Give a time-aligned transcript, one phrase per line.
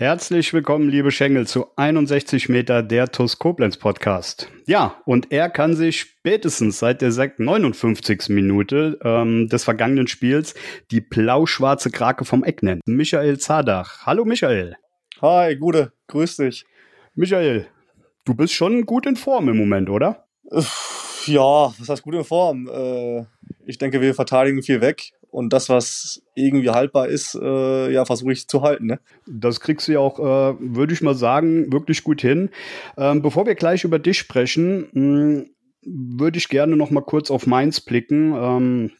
[0.00, 4.48] Herzlich willkommen, liebe Schengel, zu 61 Meter der TUS Koblenz Podcast.
[4.64, 8.28] Ja, und er kann sich spätestens seit der 59.
[8.28, 10.54] Minute ähm, des vergangenen Spiels
[10.92, 12.80] die blau-schwarze Krake vom Eck nennen.
[12.86, 14.06] Michael Zadach.
[14.06, 14.76] Hallo Michael.
[15.20, 16.64] Hi, Gude, grüß dich.
[17.16, 17.66] Michael,
[18.24, 20.28] du bist schon gut in Form im Moment, oder?
[21.26, 22.68] Ja, was heißt gut in Form?
[22.68, 23.24] Äh,
[23.66, 28.32] ich denke, wir verteidigen viel weg und das, was irgendwie haltbar ist, äh, ja, versuche
[28.32, 28.86] ich zu halten.
[28.86, 29.00] Ne?
[29.26, 32.50] Das kriegst du ja auch, äh, würde ich mal sagen, wirklich gut hin.
[32.96, 35.50] Ähm, bevor wir gleich über dich sprechen, hm,
[35.82, 38.34] würde ich gerne noch mal kurz auf Mainz blicken.
[38.34, 38.90] Ähm,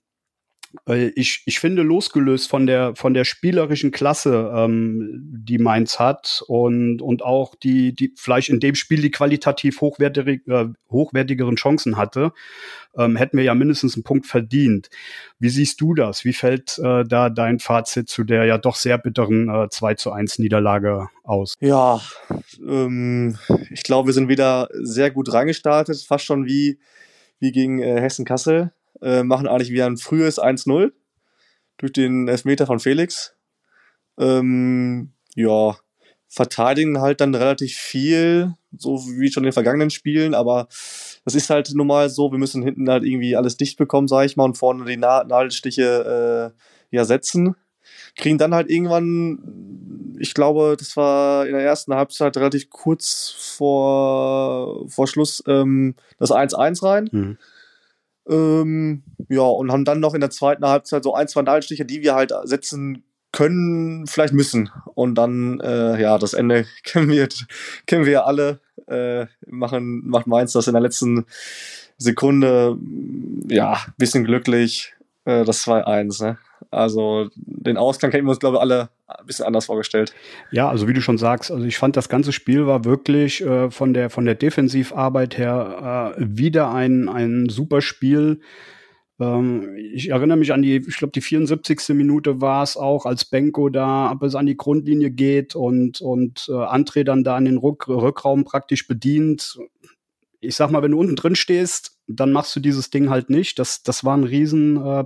[0.87, 7.03] ich, ich finde, losgelöst von der, von der spielerischen Klasse, ähm, die Mainz hat und,
[7.03, 12.33] und auch die, die vielleicht in dem Spiel die qualitativ hochwertig, äh, hochwertigeren Chancen hatte,
[12.97, 14.89] ähm, hätten wir ja mindestens einen Punkt verdient.
[15.39, 16.25] Wie siehst du das?
[16.25, 20.13] Wie fällt äh, da dein Fazit zu der ja doch sehr bitteren äh, 2 zu
[20.13, 21.55] 1 Niederlage aus?
[21.61, 22.01] Ja,
[22.67, 23.39] ähm,
[23.71, 26.79] ich glaube, wir sind wieder sehr gut reingestartet, fast schon wie,
[27.39, 30.93] wie gegen äh, Hessen-Kassel äh, machen eigentlich wieder ein frühes 1-0
[31.79, 33.35] durch den Elfmeter von Felix.
[34.19, 35.77] Ähm, ja,
[36.29, 40.69] verteidigen halt dann relativ viel, so wie schon in den vergangenen Spielen, aber
[41.25, 44.27] das ist halt nun mal so, wir müssen hinten halt irgendwie alles dicht bekommen, sag
[44.27, 46.53] ich mal, und vorne die Nadelstiche
[46.93, 47.57] äh, ja setzen.
[48.17, 54.89] Kriegen dann halt irgendwann, ich glaube, das war in der ersten Halbzeit relativ kurz vor,
[54.89, 57.09] vor Schluss ähm, das 1-1 rein.
[57.11, 57.39] Mhm
[58.29, 62.03] ähm, ja, und haben dann noch in der zweiten Halbzeit so ein, zwei Nadelstiche, die
[62.03, 63.03] wir halt setzen
[63.33, 64.71] können, vielleicht müssen.
[64.95, 67.29] Und dann, äh, ja, das Ende kennen wir,
[67.87, 68.61] kennen wir ja alle.
[68.87, 71.27] Äh, machen, macht Mainz das in der letzten
[71.99, 72.79] Sekunde,
[73.49, 74.95] ja, bisschen glücklich,
[75.25, 76.39] äh, das 2-1, ne?
[76.71, 80.13] Also den Ausgang hätten wir uns, glaube ich, alle ein bisschen anders vorgestellt.
[80.51, 83.71] Ja, also wie du schon sagst, also ich fand das ganze Spiel war wirklich äh,
[83.71, 88.41] von der von der Defensivarbeit her äh, wieder ein ein super Spiel.
[89.19, 91.89] Ähm, ich erinnere mich an die, ich glaube die 74.
[91.91, 96.53] Minute war es auch, als Benko da bis an die Grundlinie geht und und äh,
[96.53, 99.59] André dann da in den Rück Rückraum praktisch bedient.
[100.41, 103.59] Ich sag mal, wenn du unten drin stehst, dann machst du dieses Ding halt nicht.
[103.59, 105.05] Das das war ein riesen äh.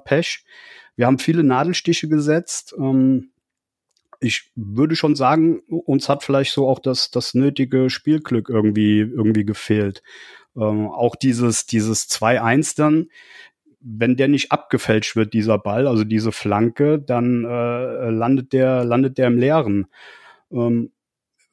[0.97, 2.75] Wir haben viele Nadelstiche gesetzt.
[2.79, 3.31] Ähm,
[4.21, 9.45] ich würde schon sagen, uns hat vielleicht so auch das, das nötige Spielglück irgendwie, irgendwie
[9.45, 10.03] gefehlt.
[10.57, 13.09] Ähm, auch dieses, dieses 2-1 dann,
[13.81, 19.19] wenn der nicht abgefälscht wird, dieser Ball, also diese Flanke, dann äh, landet der, landet
[19.19, 19.89] der im Leeren.
[20.53, 20.93] Ähm,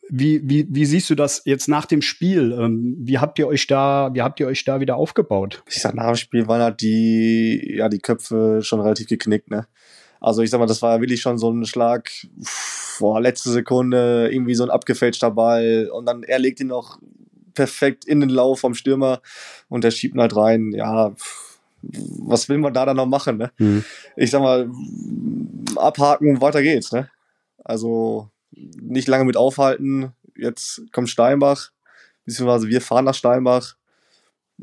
[0.09, 2.51] wie, wie, wie siehst du das jetzt nach dem Spiel?
[2.51, 5.63] Ähm, wie habt ihr euch da, wie habt ihr euch da wieder aufgebaut?
[5.67, 9.67] Ich sag, nach dem Spiel waren halt die, ja, die Köpfe schon relativ geknickt, ne?
[10.19, 12.09] Also ich sag mal, das war wirklich schon so ein Schlag,
[12.99, 16.99] boah, letzte Sekunde, irgendwie so ein abgefälschter Ball und dann er legt ihn noch
[17.53, 19.21] perfekt in den Lauf vom Stürmer
[19.69, 20.71] und der schiebt ihn halt rein.
[20.73, 21.13] Ja,
[21.81, 23.51] was will man da dann noch machen, ne?
[23.57, 23.85] Mhm.
[24.17, 24.69] Ich sag mal,
[25.77, 27.09] abhaken weiter geht's, ne?
[27.63, 30.13] Also nicht lange mit aufhalten.
[30.35, 31.71] Jetzt kommt Steinbach,
[32.25, 33.75] beziehungsweise wir fahren nach Steinbach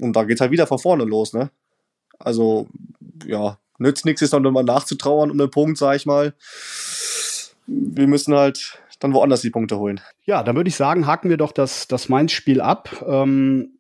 [0.01, 1.51] und da geht's halt wieder von vorne los, ne?
[2.19, 2.69] Also,
[3.27, 6.35] ja, nützt nichts, jetzt noch mal nachzutrauern um den Punkt, sag ich mal.
[7.67, 10.01] Wir müssen halt dann woanders die Punkte holen.
[10.25, 13.05] Ja, dann würde ich sagen, haken wir doch das, das Mainz-Spiel ab.
[13.07, 13.79] Ähm,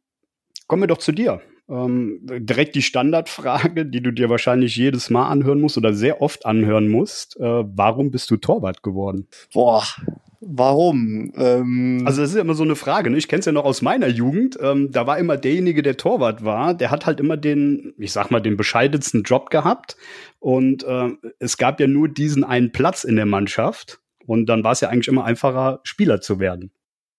[0.67, 1.41] kommen wir doch zu dir.
[1.69, 6.47] Ähm, direkt die Standardfrage, die du dir wahrscheinlich jedes Mal anhören musst oder sehr oft
[6.47, 7.37] anhören musst.
[7.39, 9.27] Äh, warum bist du Torwart geworden?
[9.53, 9.85] Boah,
[10.49, 11.33] Warum?
[11.37, 13.11] Ähm also das ist ja immer so eine Frage.
[13.11, 13.17] Ne?
[13.17, 14.57] Ich kenne es ja noch aus meiner Jugend.
[14.61, 18.31] Ähm, da war immer derjenige, der Torwart war, der hat halt immer den, ich sag
[18.31, 19.97] mal, den bescheidensten Job gehabt.
[20.39, 21.11] Und äh,
[21.41, 24.01] es gab ja nur diesen einen Platz in der Mannschaft.
[24.27, 26.71] Und dann war es ja eigentlich immer einfacher, Spieler zu werden.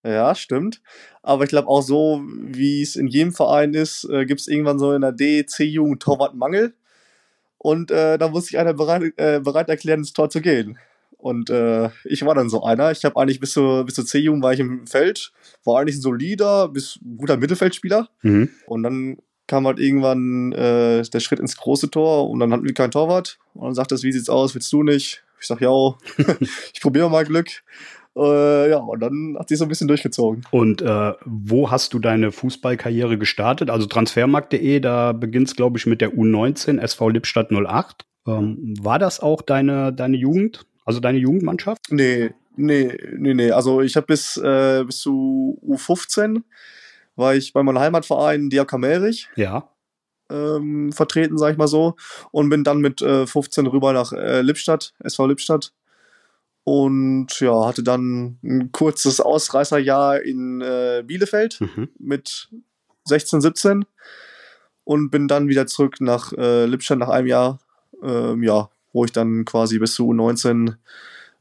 [0.08, 0.82] Ja, stimmt.
[1.22, 4.80] Aber ich glaube auch so, wie es in jedem Verein ist, äh, gibt es irgendwann
[4.80, 6.74] so in der D, C-Jugend Torwartmangel.
[7.58, 10.78] Und äh, da muss sich einer bereit, äh, bereit erklären, ins Tor zu gehen.
[11.18, 12.92] Und äh, ich war dann so einer.
[12.92, 15.34] Ich habe eigentlich bis zur, bis zur C-Jugend war ich im Feld,
[15.66, 18.08] war eigentlich ein solider, bis guter Mittelfeldspieler.
[18.22, 18.50] Mhm.
[18.68, 19.18] Und dann
[19.48, 23.40] kam halt irgendwann äh, der Schritt ins große Tor und dann hatten wir keinen Torwart.
[23.54, 25.24] Und dann sagt es, wie sieht's aus, willst du nicht?
[25.42, 25.72] Ich sag, ja,
[26.74, 27.64] ich probiere mal Glück.
[28.18, 30.44] Äh, ja, und dann hat sich so ein bisschen durchgezogen.
[30.52, 33.70] Und äh, wo hast du deine Fußballkarriere gestartet?
[33.70, 38.06] Also transfermarkt.de, da beginnt es, glaube ich, mit der U19, SV Lippstadt 08.
[38.28, 41.92] Ähm, war das auch deine, deine Jugend, also deine Jugendmannschaft?
[41.92, 43.52] Nee, nee, nee, nee.
[43.52, 46.42] Also ich habe bis, äh, bis zu U15
[47.16, 49.30] war ich bei meinem Heimatverein Diak Merich.
[49.36, 49.70] Ja.
[50.30, 51.96] Ähm, vertreten, sag ich mal so.
[52.32, 55.72] Und bin dann mit äh, 15 rüber nach äh, Lippstadt, SV Lippstadt.
[56.70, 61.88] Und ja, hatte dann ein kurzes Ausreißerjahr in äh, Bielefeld Mhm.
[61.98, 62.50] mit
[63.06, 63.86] 16, 17
[64.84, 67.60] und bin dann wieder zurück nach äh, Lippstadt nach einem Jahr,
[68.04, 70.76] ähm, ja, wo ich dann quasi bis zu 19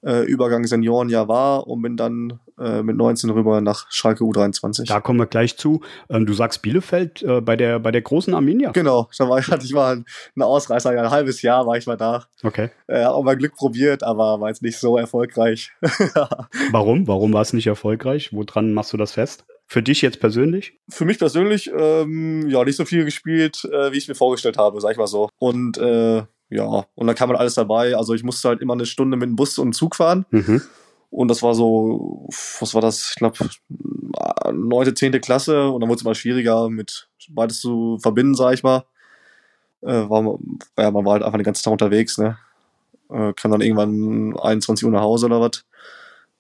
[0.02, 4.86] äh, Übergang Seniorenjahr war und bin dann äh, mit 19 rüber nach Schalke U23.
[4.86, 5.82] Da kommen wir gleich zu.
[6.08, 8.70] Ähm, du sagst Bielefeld äh, bei, der, bei der großen Arminia.
[8.72, 10.04] Genau, da war ich, ich mal
[10.34, 12.24] ein Ausreißer, ja, ein halbes Jahr war ich mal da.
[12.42, 12.70] Okay.
[12.86, 15.72] Äh, auch mal Glück probiert, aber war jetzt nicht so erfolgreich.
[16.70, 17.06] Warum?
[17.06, 18.32] Warum war es nicht erfolgreich?
[18.32, 19.44] Woran machst du das fest?
[19.68, 20.78] Für dich jetzt persönlich?
[20.88, 24.80] Für mich persönlich, ähm, ja, nicht so viel gespielt, äh, wie ich mir vorgestellt habe,
[24.80, 25.28] sag ich mal so.
[25.38, 27.96] Und äh, ja, und dann kam halt alles dabei.
[27.96, 30.26] Also ich musste halt immer eine Stunde mit dem Bus und dem Zug fahren.
[30.30, 30.62] Mhm.
[31.10, 32.28] Und das war so,
[32.60, 33.10] was war das?
[33.10, 33.38] Ich glaube,
[34.52, 35.68] neunte, zehnte Klasse.
[35.70, 38.84] Und dann wurde es immer schwieriger, mit beides zu verbinden, sag ich mal.
[39.82, 42.38] Äh, war, man- ja, man war halt einfach den ganzen Tag unterwegs, ne?
[43.10, 45.64] Äh, kam dann irgendwann 21 Uhr nach Hause oder was.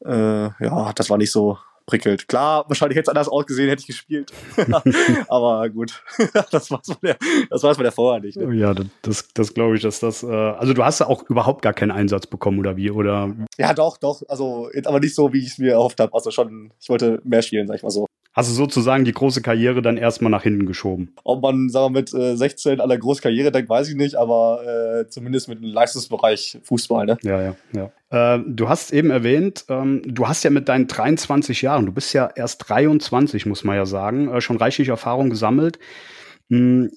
[0.04, 2.28] Äh, ja, das war nicht so prickelt.
[2.28, 4.32] Klar, wahrscheinlich hätte es anders ausgesehen, hätte ich gespielt.
[5.28, 6.02] Aber gut,
[6.50, 7.16] das war es der,
[7.48, 8.36] das war's bei der vorher nicht.
[8.36, 8.54] Ne?
[8.54, 10.22] Ja, das, das, glaube ich, dass das.
[10.22, 12.90] Äh, also du hast ja auch überhaupt gar keinen Einsatz bekommen, oder wie?
[12.90, 14.22] Oder Ja, doch, doch.
[14.28, 16.12] Also, jetzt aber nicht so, wie ich es mir erhofft habe.
[16.12, 18.06] Also schon, ich wollte mehr spielen, sag ich mal so.
[18.32, 21.14] hast du sozusagen die große Karriere dann erstmal nach hinten geschoben?
[21.24, 24.16] Ob man, sagen wir, mit äh, 16 an der großen Karriere denkt, weiß ich nicht,
[24.16, 27.18] aber äh, zumindest mit dem Leistungsbereich Fußball, ne?
[27.22, 27.92] Ja, ja, ja.
[28.10, 32.12] Äh, du hast eben erwähnt, ähm, du hast ja mit deinen 23 Jahren, du bist
[32.12, 35.78] ja erst 23, muss man ja sagen, äh, schon reichlich Erfahrung gesammelt.
[36.48, 36.90] Hm,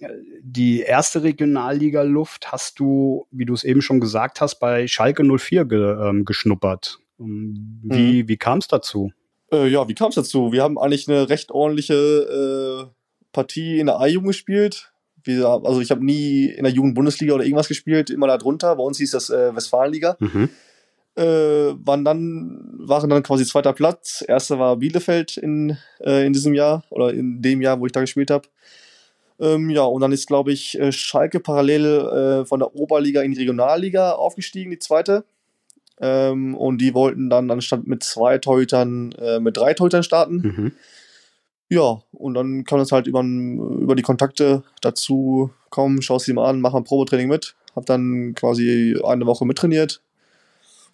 [0.43, 5.65] Die erste Regionalliga-Luft hast du, wie du es eben schon gesagt hast, bei Schalke 04
[5.65, 6.99] ge, ähm, geschnuppert.
[7.19, 9.11] Ähm, Wie, wie kam es dazu?
[9.51, 10.51] Äh, ja, wie kam es dazu?
[10.51, 12.91] Wir haben eigentlich eine recht ordentliche äh,
[13.31, 14.91] Partie in der A-Jugend gespielt.
[15.23, 18.75] Wir, also ich habe nie in der Jugend-Bundesliga oder irgendwas gespielt, immer da drunter.
[18.75, 20.15] Bei uns hieß das äh, Westfalenliga.
[20.19, 20.49] Mhm.
[21.19, 24.23] Äh, waren dann, waren dann quasi zweiter Platz.
[24.25, 27.99] Erster war Bielefeld in, äh, in diesem Jahr oder in dem Jahr, wo ich da
[27.99, 28.47] gespielt habe.
[29.39, 33.31] Ähm, ja, und dann ist, glaube ich, äh, Schalke parallel äh, von der Oberliga in
[33.31, 35.25] die Regionalliga aufgestiegen, die zweite.
[35.99, 40.35] Ähm, und die wollten dann anstatt mit zwei Torhütern äh, mit drei Torhütern starten.
[40.35, 40.71] Mhm.
[41.67, 46.33] Ja, und dann kam es halt über, über die Kontakte dazu, komm, schau es dir
[46.33, 47.55] mal an, mach mal ein Probetraining mit.
[47.75, 50.01] Hab dann quasi eine Woche mittrainiert.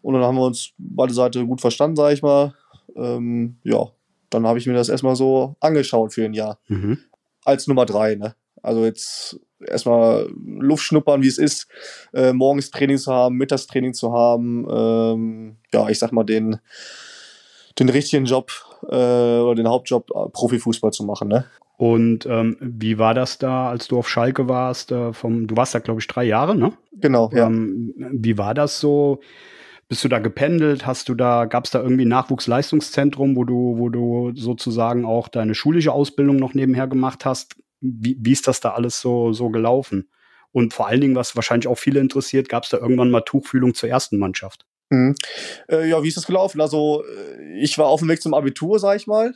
[0.06, 2.54] Und dann haben wir uns beide Seiten gut verstanden, sag ich mal.
[2.96, 3.88] Ähm, ja,
[4.30, 6.60] dann habe ich mir das erstmal so angeschaut für ein Jahr.
[6.68, 7.00] Mhm.
[7.44, 8.36] Als Nummer drei, ne?
[8.62, 11.68] Also jetzt erstmal Luft schnuppern, wie es ist,
[12.14, 14.68] äh, morgens Training zu haben, Mittagstraining zu haben.
[14.70, 16.60] Ähm, ja, ich sag mal, den,
[17.80, 18.52] den richtigen Job
[18.84, 21.46] äh, oder den Hauptjob äh, Profifußball zu machen, ne?
[21.78, 24.92] Und ähm, wie war das da, als du auf Schalke warst?
[24.92, 26.74] Äh, vom, du warst da, glaube ich, drei Jahre, ne?
[26.94, 27.48] Genau, ja.
[27.48, 29.20] Ähm, wie war das so?
[29.88, 30.86] Bist du da gependelt?
[30.88, 35.28] Hast du da, gab es da irgendwie ein Nachwuchsleistungszentrum, wo du, wo du sozusagen auch
[35.28, 37.56] deine schulische Ausbildung noch nebenher gemacht hast?
[37.82, 40.10] Wie, wie ist das da alles so, so gelaufen?
[40.52, 43.76] Und vor allen Dingen, was wahrscheinlich auch viele interessiert, gab es da irgendwann mal Tuchfühlung
[43.76, 44.66] zur ersten Mannschaft?
[44.90, 45.16] Mhm.
[45.70, 46.62] Äh, ja, wie ist das gelaufen?
[46.62, 49.36] Also, äh, ich war auf dem Weg zum Abitur, sag ich mal.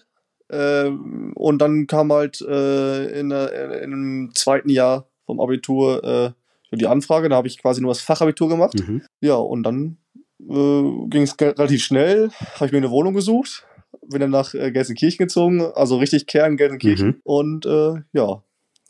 [0.51, 6.75] Ähm, und dann kam halt äh, in, äh, in dem zweiten Jahr vom Abitur äh,
[6.75, 7.29] die Anfrage.
[7.29, 8.79] Da habe ich quasi nur das Fachabitur gemacht.
[8.79, 9.03] Mhm.
[9.21, 9.98] Ja, und dann
[10.39, 12.29] äh, ging es relativ schnell.
[12.55, 13.65] Habe ich mir eine Wohnung gesucht.
[14.07, 17.07] Bin dann nach äh, Gelsenkirchen gezogen, also richtig Kern Gelsenkirchen.
[17.07, 17.21] Mhm.
[17.23, 18.43] Und äh, ja,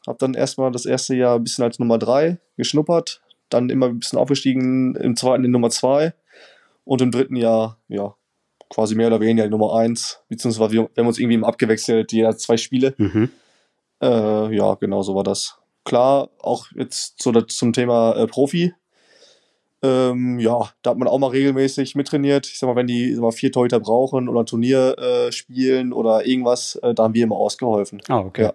[0.07, 3.21] habe dann erstmal das erste Jahr ein bisschen als Nummer drei geschnuppert.
[3.49, 6.13] Dann immer ein bisschen aufgestiegen, im zweiten in Nummer zwei.
[6.85, 8.15] Und im dritten Jahr, ja,
[8.69, 10.21] quasi mehr oder weniger die Nummer eins.
[10.29, 12.93] Beziehungsweise wir, wir haben uns irgendwie immer abgewechselt, jeder zwei Spiele.
[12.97, 13.29] Mhm.
[14.01, 15.57] Äh, ja, genau so war das.
[15.83, 18.73] Klar, auch jetzt so das zum Thema äh, Profi.
[19.81, 22.47] Ähm, ja, da hat man auch mal regelmäßig mittrainiert.
[22.47, 25.93] Ich sag mal, wenn die sag mal, vier Torhüter brauchen oder ein Turnier äh, spielen
[25.93, 28.01] oder irgendwas, äh, da haben wir immer ausgeholfen.
[28.09, 28.43] Ah, okay.
[28.43, 28.53] Ja.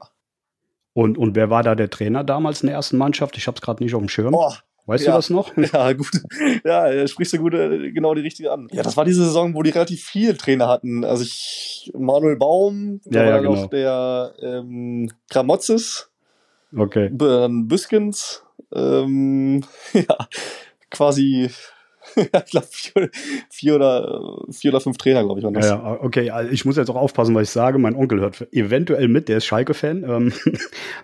[0.92, 3.36] Und, und wer war da der Trainer damals in der ersten Mannschaft?
[3.36, 4.32] Ich habe es gerade nicht auf dem Schirm.
[4.32, 5.12] Boah, weißt ja.
[5.12, 5.50] du das noch?
[5.72, 6.22] ja, gut.
[6.64, 8.68] Ja, sprichst du gut, äh, genau die richtige an.
[8.70, 11.04] Ja, das war diese Saison, wo die relativ viele Trainer hatten.
[11.04, 13.54] Also ich, Manuel Baum, Ja, war ja, genau.
[13.54, 16.10] noch der ähm, Gramotzes,
[16.76, 17.10] Okay.
[17.10, 18.42] Büskens,
[18.74, 19.62] ähm,
[19.92, 20.28] ja,
[20.90, 21.50] quasi
[22.16, 23.10] ich glaube, vier,
[23.50, 25.66] vier, oder, vier oder fünf Trainer, glaube ich, waren das.
[25.66, 26.30] Ja, ja, okay.
[26.30, 27.78] Also ich muss jetzt auch aufpassen, was ich sage.
[27.78, 30.04] Mein Onkel hört eventuell mit, der ist Schalke-Fan.
[30.14, 30.32] Ähm,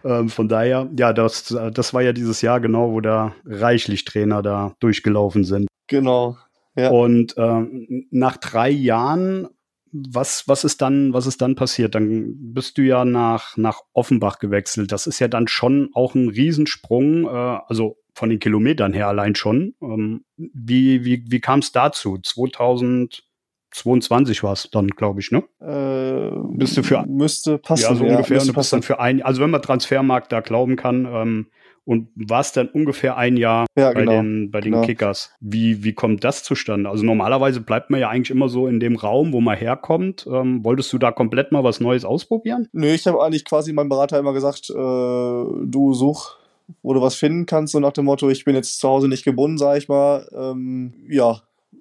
[0.04, 4.42] ähm, von daher, ja, das, das war ja dieses Jahr genau, wo da reichlich Trainer
[4.42, 5.68] da durchgelaufen sind.
[5.86, 6.36] Genau.
[6.76, 6.90] Ja.
[6.90, 9.48] Und ähm, nach drei Jahren
[9.92, 11.94] was, was ist dann, was ist dann passiert?
[11.94, 14.92] Dann bist du ja nach, nach Offenbach gewechselt.
[14.92, 19.34] Das ist ja dann schon auch ein Riesensprung, äh, also von den Kilometern her allein
[19.34, 19.74] schon.
[19.82, 22.18] Ähm, wie wie, wie kam es dazu?
[22.18, 25.44] 2022 war es dann, glaube ich, ne?
[25.60, 27.82] Äh, bist du für müsste passen.
[27.82, 28.40] Ja, so ja, ungefähr.
[28.40, 31.46] Und du bist dann für ein, also wenn man Transfermarkt da glauben kann, ähm,
[31.84, 34.84] und warst dann ungefähr ein Jahr ja, bei, genau, den, bei den genau.
[34.84, 35.32] Kickers.
[35.40, 36.88] Wie, wie kommt das zustande?
[36.90, 40.26] Also normalerweise bleibt man ja eigentlich immer so in dem Raum, wo man herkommt.
[40.30, 42.68] Ähm, wolltest du da komplett mal was Neues ausprobieren?
[42.72, 46.36] Nö, ich habe eigentlich quasi meinem Berater immer gesagt, äh, du such,
[46.82, 49.24] wo du was finden kannst, so nach dem Motto, ich bin jetzt zu Hause nicht
[49.24, 50.28] gebunden, sag ich mal.
[50.32, 51.40] Ähm, ja,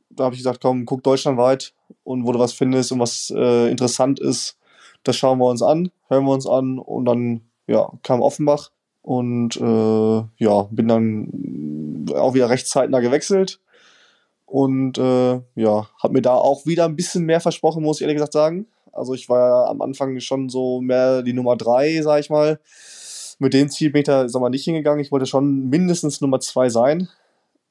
[0.09, 3.69] da habe ich gesagt, komm, guck deutschlandweit und wo du was findest und was äh,
[3.69, 4.57] interessant ist,
[5.03, 8.71] das schauen wir uns an, hören wir uns an und dann ja, kam Offenbach
[9.09, 13.59] und äh, ja, bin dann auch wieder recht gewechselt
[14.45, 18.17] und äh, ja, habe mir da auch wieder ein bisschen mehr versprochen, muss ich ehrlich
[18.17, 18.67] gesagt sagen.
[18.93, 22.59] Also ich war ja am Anfang schon so mehr die Nummer drei, sag ich mal.
[23.39, 24.99] Mit dem Ziel bin ich da sag mal, nicht hingegangen.
[24.99, 27.09] Ich wollte schon mindestens Nummer zwei sein.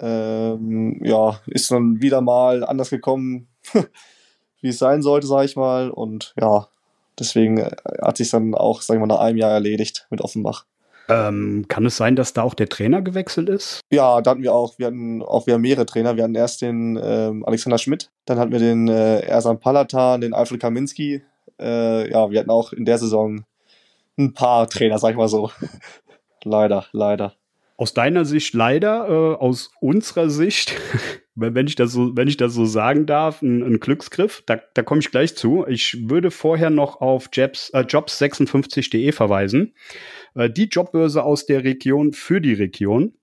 [0.00, 3.47] Ähm, ja, ist dann wieder mal anders gekommen,
[4.61, 5.90] wie es sein sollte, sag ich mal.
[5.90, 6.66] Und ja,
[7.16, 7.64] deswegen
[8.02, 10.64] hat sich dann auch, sag ich mal, nach einem Jahr erledigt mit Offenbach.
[11.09, 13.81] Ähm, kann es sein, dass da auch der Trainer gewechselt ist?
[13.91, 14.79] Ja, da hatten wir auch.
[14.79, 16.17] Wir hatten auch wieder mehrere Trainer.
[16.17, 20.35] Wir hatten erst den ähm, Alexander Schmidt, dann hatten wir den äh, Ersan Palatan, den
[20.35, 21.23] Alfred Kaminski.
[21.59, 23.45] Äh, ja, wir hatten auch in der Saison
[24.19, 25.50] ein paar Trainer, sag ich mal so.
[26.45, 27.35] leider, leider.
[27.77, 30.75] Aus deiner Sicht leider, äh, aus unserer Sicht,
[31.40, 34.42] wenn ich das so, wenn ich das so sagen darf, ein, ein Glücksgriff.
[34.47, 35.64] Da, da komme ich gleich zu.
[35.66, 39.75] Ich würde vorher noch auf Jobs, äh, jobs56.de verweisen.
[40.35, 43.14] Äh, die Jobbörse aus der Region für die Region.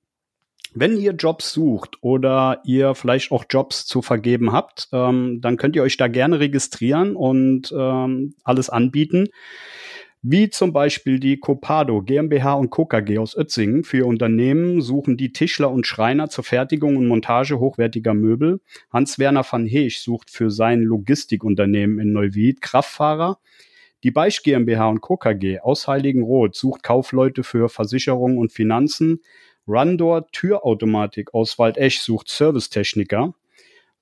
[0.78, 5.78] Wenn ihr Jobs sucht oder ihr vielleicht auch Jobs zu vergeben habt, ähm, dann könnt
[5.78, 9.30] ihr euch da gerne registrieren und ähm, alles anbieten.
[10.28, 12.88] Wie zum Beispiel die Copado GmbH und Co.
[12.88, 13.84] KG aus Ötzingen.
[13.84, 18.60] Für Unternehmen suchen die Tischler und Schreiner zur Fertigung und Montage hochwertiger Möbel.
[18.92, 23.38] Hans-Werner van Heesch sucht für sein Logistikunternehmen in Neuwied Kraftfahrer.
[24.04, 25.16] Die Beisch GmbH und Co.
[25.16, 29.22] KG aus Heiligenroth sucht Kaufleute für Versicherung und Finanzen.
[29.68, 33.36] Rundor Türautomatik aus Waldesch sucht Servicetechniker.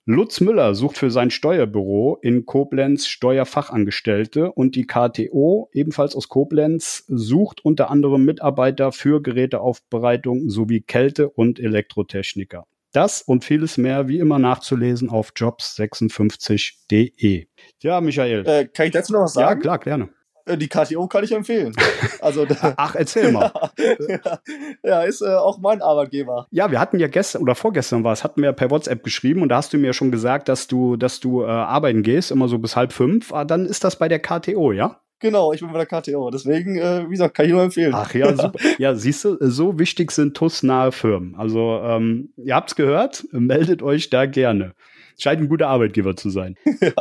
[0.06, 7.06] Lutz Müller sucht für sein Steuerbüro in Koblenz Steuerfachangestellte und die KTO, ebenfalls aus Koblenz,
[7.08, 12.66] sucht unter anderem Mitarbeiter für Geräteaufbereitung sowie Kälte- und Elektrotechniker.
[12.92, 17.48] Das und vieles mehr wie immer nachzulesen auf jobs56.de.
[17.80, 18.46] Ja, Michael.
[18.46, 19.62] Äh, kann ich dazu noch was sagen?
[19.62, 20.10] Ja, klar, gerne.
[20.46, 21.74] Äh, die KTO kann ich empfehlen.
[22.22, 22.46] Also,
[22.78, 23.52] Ach, erzähl mal.
[23.78, 24.40] ja,
[24.84, 26.48] ja, ist äh, auch mein Arbeitgeber.
[26.52, 29.50] Ja, wir hatten ja gestern oder vorgestern war es, hatten wir per WhatsApp geschrieben und
[29.50, 32.58] da hast du mir schon gesagt, dass du, dass du äh, arbeiten gehst, immer so
[32.60, 33.34] bis halb fünf.
[33.34, 35.00] Ah, dann ist das bei der KTO, ja?
[35.24, 36.30] Genau, ich bin bei der KTO.
[36.32, 37.94] Deswegen, äh, wie gesagt, kann ich nur empfehlen.
[37.96, 38.60] Ach ja, super.
[38.78, 41.36] ja, siehst du, so wichtig sind TUS-nahe Firmen.
[41.38, 44.74] Also, ähm, ihr habt's gehört, meldet euch da gerne.
[45.18, 46.56] Scheint ein guter Arbeitgeber zu sein.
[46.82, 46.94] ja.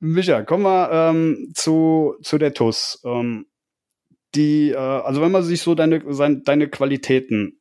[0.00, 3.00] Micha, kommen wir ähm, zu, zu der TUS.
[3.04, 3.46] Ähm,
[4.34, 7.60] die, äh, also wenn man sich so deine, sein, deine Qualitäten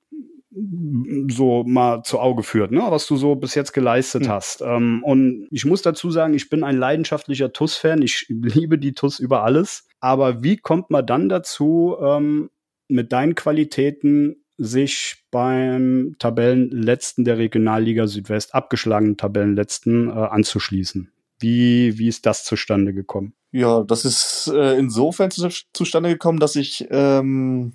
[1.29, 2.81] so mal zu Auge führt, ne?
[2.89, 4.29] was du so bis jetzt geleistet mhm.
[4.29, 4.61] hast.
[4.61, 8.01] Ähm, und ich muss dazu sagen, ich bin ein leidenschaftlicher TUS-Fan.
[8.01, 9.87] Ich liebe die TUS über alles.
[9.99, 12.49] Aber wie kommt man dann dazu, ähm,
[12.87, 21.11] mit deinen Qualitäten sich beim Tabellenletzten der Regionalliga Südwest, abgeschlagenen Tabellenletzten, äh, anzuschließen?
[21.39, 23.33] Wie, wie ist das zustande gekommen?
[23.51, 27.73] Ja, das ist äh, insofern zu, zustande gekommen, dass ich ähm,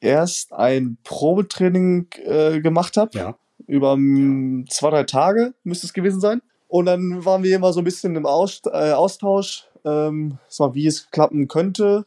[0.00, 3.16] erst ein Probetraining äh, gemacht habe.
[3.16, 3.36] Ja.
[3.66, 6.42] Über um, zwei, drei Tage müsste es gewesen sein.
[6.68, 10.38] Und dann waren wir immer so ein bisschen im äh, Austausch, ähm,
[10.72, 12.04] wie es klappen könnte.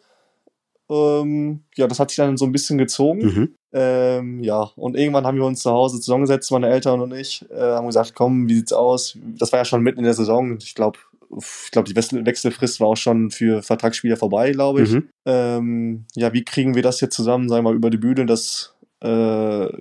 [0.90, 3.20] Ähm, ja, das hat sich dann so ein bisschen gezogen.
[3.20, 3.56] Mhm.
[3.72, 7.60] Ähm, ja, und irgendwann haben wir uns zu Hause zusammengesetzt, meine Eltern und ich, äh,
[7.60, 9.18] haben gesagt, komm, wie sieht's aus?
[9.38, 10.58] Das war ja schon mitten in der Saison.
[10.58, 11.00] Ich glaube,
[11.36, 14.92] ich glaube, die Wechselfrist war auch schon für Vertragsspieler vorbei, glaube ich.
[14.92, 15.10] Mhm.
[15.26, 18.76] Ähm, ja, wie kriegen wir das jetzt zusammen, sagen wir mal, über die Bühne, dass
[19.04, 19.08] äh,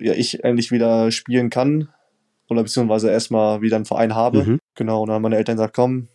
[0.05, 1.89] ja, ich endlich wieder spielen kann
[2.49, 4.43] oder beziehungsweise erstmal wieder einen Verein habe.
[4.43, 4.59] Mhm.
[4.73, 6.07] Genau, und dann haben meine Eltern gesagt, komm,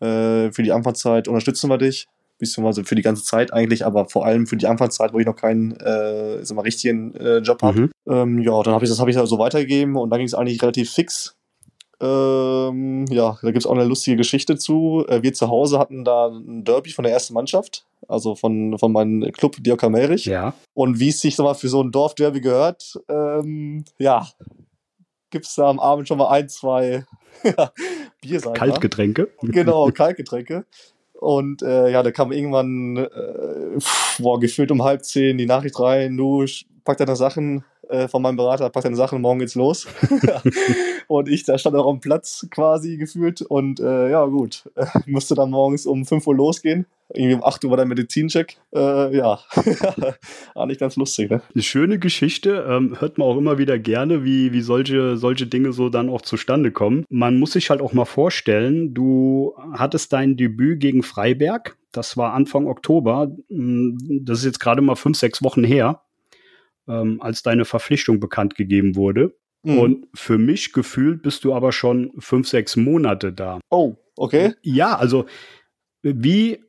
[0.00, 2.06] äh, für die Anfangszeit unterstützen wir dich
[2.40, 5.36] beziehungsweise für die ganze Zeit eigentlich, aber vor allem für die Anfangszeit, wo ich noch
[5.36, 7.80] keinen, äh, sag mal, richtigen äh, Job habe.
[7.80, 7.90] Mhm.
[8.08, 10.60] Ähm, ja, dann habe ich das habe ich so weitergegeben und dann ging es eigentlich
[10.62, 11.36] relativ fix.
[12.02, 15.04] Ähm, ja, da gibt es auch eine lustige Geschichte zu.
[15.08, 18.90] Äh, wir zu Hause hatten da ein Derby von der ersten Mannschaft, also von, von
[18.90, 20.24] meinem Club Dioka Merich.
[20.24, 20.54] Ja.
[20.72, 24.26] Und wie es sich so mal für so ein Dorfderby gehört, ähm, ja,
[25.28, 27.04] gibt es da am Abend schon mal ein, zwei
[28.22, 28.54] Bier sein.
[28.54, 29.28] Kaltgetränke.
[29.42, 30.64] Genau, Kaltgetränke.
[31.20, 33.78] Und äh, ja, da kam irgendwann, äh,
[34.18, 36.46] boah, gefühlt um halb zehn die Nachricht rein, du
[36.84, 39.86] pack deine Sachen äh, von meinem Berater, pack deine Sachen, morgen geht's los.
[41.10, 45.34] und ich, da stand auch am Platz quasi gefühlt und äh, ja gut, äh, musste
[45.34, 46.86] dann morgens um 5 Uhr losgehen.
[47.12, 48.58] Irgendwie um 8 Uhr war der Medizincheck.
[48.72, 49.40] Äh, ja,
[50.54, 51.28] eigentlich ganz lustig.
[51.28, 51.42] Ne?
[51.52, 55.72] Eine schöne Geschichte, ähm, hört man auch immer wieder gerne, wie, wie solche, solche Dinge
[55.72, 57.04] so dann auch zustande kommen.
[57.08, 62.34] Man muss sich halt auch mal vorstellen, du hattest dein Debüt gegen Freiberg, das war
[62.34, 66.02] Anfang Oktober, hm, das ist jetzt gerade mal fünf, sechs Wochen her
[66.86, 69.34] ähm, als deine Verpflichtung bekannt gegeben wurde.
[69.62, 69.78] Mhm.
[69.78, 73.60] Und für mich gefühlt bist du aber schon fünf, sechs Monate da.
[73.70, 74.54] Oh, okay.
[74.62, 75.26] Ja, also
[76.02, 76.64] wie,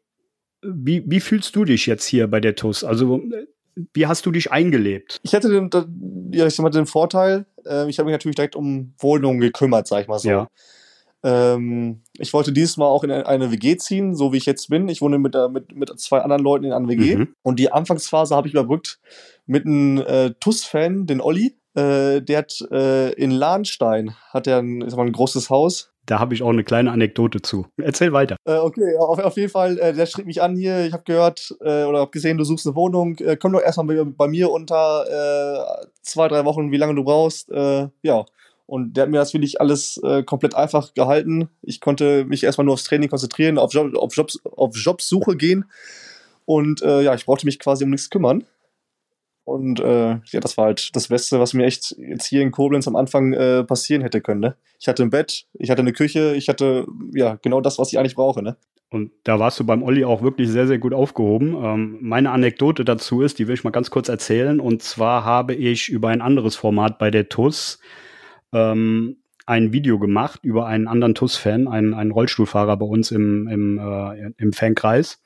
[0.62, 2.84] wie, wie fühlst du dich jetzt hier bei der TUS?
[2.84, 3.22] Also
[3.94, 5.20] wie hast du dich eingelebt?
[5.24, 5.70] Ich hatte den,
[6.34, 10.08] ja, ich den Vorteil, äh, ich habe mich natürlich direkt um Wohnungen gekümmert, sag ich
[10.08, 10.30] mal so.
[10.30, 10.48] Ja.
[11.24, 14.88] Ähm, ich wollte dieses Mal auch in eine WG ziehen, so wie ich jetzt bin.
[14.90, 17.16] Ich wohne mit, äh, mit, mit zwei anderen Leuten in einer WG.
[17.16, 17.36] Mhm.
[17.44, 19.00] Und die Anfangsphase habe ich überbrückt
[19.46, 21.56] mit einem äh, TUS-Fan, den Olli.
[21.74, 25.92] Äh, der hat äh, in Lahnstein hat er ein, mal, ein großes Haus.
[26.06, 27.68] Da habe ich auch eine kleine Anekdote zu.
[27.78, 28.36] Erzähl weiter.
[28.46, 30.86] Äh, okay, auf, auf, jeden Fall, äh, der schrieb mich an hier.
[30.86, 33.18] Ich habe gehört äh, oder habe gesehen, du suchst eine Wohnung.
[33.20, 35.06] Äh, komm doch erstmal bei, bei mir unter
[36.02, 37.50] zwei, drei Wochen, wie lange du brauchst.
[37.50, 38.26] Ja.
[38.72, 41.50] Und der hat mir das wirklich alles äh, komplett einfach gehalten.
[41.62, 45.66] Ich konnte mich erstmal nur aufs Training konzentrieren, auf, Job, auf, Jobs, auf Jobsuche gehen.
[46.46, 48.46] Und äh, ja, ich brauchte mich quasi um nichts kümmern.
[49.52, 52.88] Und äh, ja, das war halt das Beste, was mir echt jetzt hier in Koblenz
[52.88, 54.42] am Anfang äh, passieren hätte können.
[54.42, 54.56] Ne?
[54.80, 58.00] Ich hatte ein Bett, ich hatte eine Küche, ich hatte ja genau das, was ich
[58.00, 58.42] eigentlich brauche.
[58.42, 58.58] Ne?
[58.90, 61.56] Und da warst du beim Olli auch wirklich sehr, sehr gut aufgehoben.
[61.56, 64.60] Ähm, meine Anekdote dazu ist, die will ich mal ganz kurz erzählen.
[64.60, 67.80] Und zwar habe ich über ein anderes Format bei der TUS
[68.52, 73.80] ähm, ein Video gemacht über einen anderen TUS-Fan, einen, einen Rollstuhlfahrer bei uns im, im,
[73.80, 75.22] äh, im Fankreis.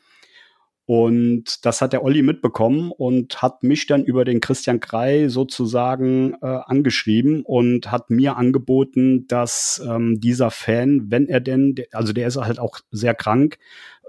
[0.87, 6.35] Und das hat der Olli mitbekommen und hat mich dann über den Christian Krei sozusagen
[6.41, 12.27] äh, angeschrieben und hat mir angeboten, dass ähm, dieser Fan, wenn er denn, also der
[12.27, 13.57] ist halt auch sehr krank,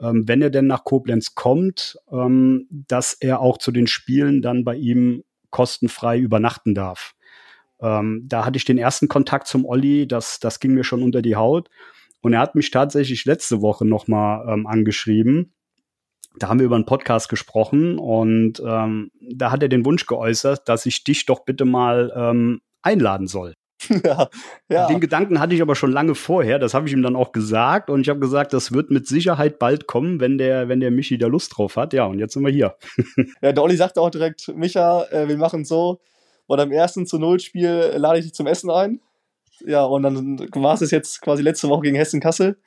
[0.02, 4.62] ähm, wenn er denn nach Koblenz kommt, ähm, dass er auch zu den Spielen dann
[4.62, 7.14] bei ihm kostenfrei übernachten darf.
[7.80, 11.22] Ähm, da hatte ich den ersten Kontakt zum Olli, das, das ging mir schon unter
[11.22, 11.70] die Haut.
[12.20, 15.54] Und er hat mich tatsächlich letzte Woche nochmal ähm, angeschrieben
[16.38, 20.68] da haben wir über einen Podcast gesprochen und ähm, da hat er den Wunsch geäußert,
[20.68, 23.54] dass ich dich doch bitte mal ähm, einladen soll.
[24.04, 24.28] Ja,
[24.68, 24.86] ja.
[24.88, 26.58] Den Gedanken hatte ich aber schon lange vorher.
[26.58, 29.58] Das habe ich ihm dann auch gesagt und ich habe gesagt, das wird mit Sicherheit
[29.58, 31.92] bald kommen, wenn der, wenn der Michi da Lust drauf hat.
[31.92, 32.76] Ja, und jetzt sind wir hier.
[33.42, 36.00] ja, der Olli sagte auch direkt, Micha, äh, wir machen so,
[36.46, 39.00] bei deinem ersten zu Null Spiel lade ich dich zum Essen ein.
[39.64, 42.58] Ja, und dann war es jetzt quasi letzte Woche gegen Hessen Kassel.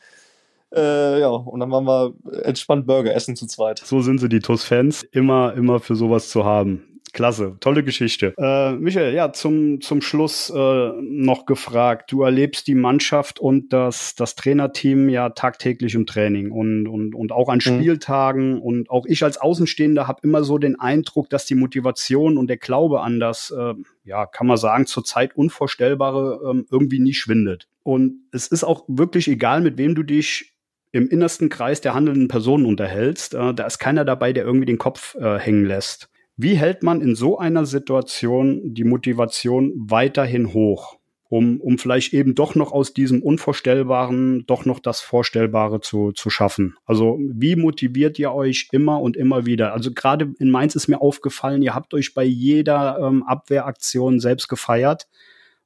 [0.73, 3.79] Äh, ja, und dann waren wir entspannt Burger essen zu zweit.
[3.79, 6.89] So sind sie, die TUS-Fans, immer, immer für sowas zu haben.
[7.12, 8.34] Klasse, tolle Geschichte.
[8.38, 12.12] Äh, Michael, ja, zum, zum Schluss äh, noch gefragt.
[12.12, 17.32] Du erlebst die Mannschaft und das, das Trainerteam ja tagtäglich im Training und, und, und
[17.32, 17.62] auch an mhm.
[17.62, 18.55] Spieltagen.
[18.55, 18.62] Mhm.
[18.62, 22.58] Und auch ich als Außenstehender habe immer so den Eindruck, dass die Motivation und der
[22.58, 27.67] Glaube an das, äh, ja, kann man sagen, zurzeit Unvorstellbare ähm, irgendwie nie schwindet.
[27.84, 30.53] Und es ist auch wirklich egal, mit wem du dich
[30.91, 34.78] im innersten Kreis der handelnden Personen unterhältst, äh, da ist keiner dabei, der irgendwie den
[34.78, 36.10] Kopf äh, hängen lässt.
[36.41, 40.97] Wie hält man in so einer Situation die Motivation weiterhin hoch,
[41.28, 46.30] um, um vielleicht eben doch noch aus diesem Unvorstellbaren doch noch das Vorstellbare zu, zu
[46.30, 46.78] schaffen?
[46.86, 49.73] Also wie motiviert ihr euch immer und immer wieder?
[49.73, 54.47] Also gerade in Mainz ist mir aufgefallen, ihr habt euch bei jeder ähm, Abwehraktion selbst
[54.47, 55.10] gefeiert,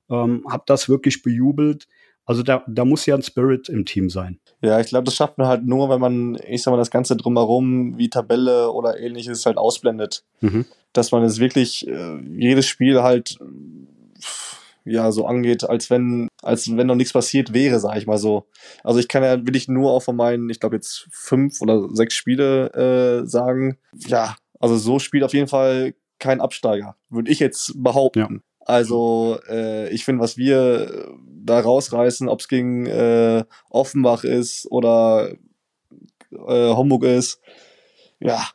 [0.09, 1.88] ähm, habt das wirklich bejubelt.
[2.25, 4.39] Also da, da muss ja ein Spirit im Team sein.
[4.62, 7.17] Ja, ich glaube, das schafft man halt nur, wenn man, ich sag mal, das Ganze
[7.17, 10.23] drumherum wie Tabelle oder ähnliches halt ausblendet.
[10.41, 10.65] Mhm.
[10.93, 13.38] Dass man es wirklich äh, jedes Spiel halt
[14.86, 18.45] ja so angeht, als wenn, als wenn noch nichts passiert wäre, sag ich mal so.
[18.83, 22.15] Also ich kann ja wirklich nur auch von meinen, ich glaube jetzt fünf oder sechs
[22.15, 27.73] Spiele äh, sagen, ja, also so spielt auf jeden Fall kein Absteiger, würde ich jetzt
[27.75, 28.19] behaupten.
[28.19, 28.41] Ja.
[28.65, 31.13] Also äh, ich finde, was wir
[31.45, 35.32] da rausreißen, ob es gegen äh, Offenbach ist oder
[36.32, 37.39] äh, Homburg ist,
[38.19, 38.47] ja,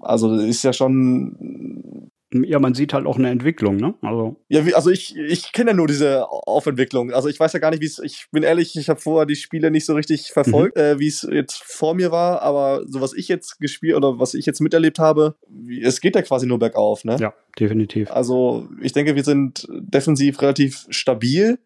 [0.00, 3.94] also ist ja schon Ja, man sieht halt auch eine Entwicklung, ne?
[4.00, 7.12] Also, ja, also ich, ich kenne ja nur diese Aufentwicklung.
[7.12, 9.36] Also ich weiß ja gar nicht, wie es, ich bin ehrlich, ich habe vorher die
[9.36, 10.82] Spiele nicht so richtig verfolgt, mhm.
[10.82, 14.32] äh, wie es jetzt vor mir war, aber so was ich jetzt gespielt oder was
[14.32, 17.16] ich jetzt miterlebt habe, wie, es geht ja quasi nur bergauf, ne?
[17.20, 18.10] Ja, definitiv.
[18.10, 21.58] Also ich denke, wir sind defensiv relativ stabil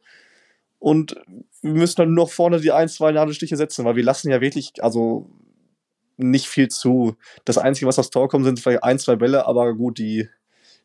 [0.79, 1.17] und
[1.63, 4.41] wir müssen dann nur noch vorne die ein, zwei Nadelstiche setzen, weil wir lassen ja
[4.41, 5.29] wirklich, also
[6.17, 7.17] nicht viel zu.
[7.45, 10.29] Das Einzige, was aufs Tor kommt, sind vielleicht ein, zwei Bälle, aber gut, die